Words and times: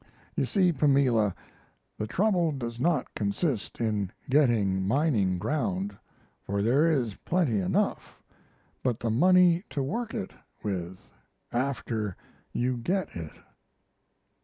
You 0.35 0.45
see, 0.45 0.71
Pamela, 0.73 1.35
the 1.95 2.07
trouble 2.07 2.51
does 2.53 2.79
not 2.79 3.13
consist 3.13 3.79
in 3.79 4.11
getting 4.31 4.87
mining 4.87 5.37
ground 5.37 5.95
for 6.41 6.63
there 6.63 6.87
is 6.89 7.13
plenty 7.17 7.59
enough 7.59 8.19
but 8.81 8.99
the 8.99 9.11
money 9.11 9.63
to 9.69 9.83
work 9.83 10.15
it 10.15 10.31
with 10.63 10.99
after 11.53 12.17
you 12.51 12.77
get 12.77 13.15
it. 13.15 13.33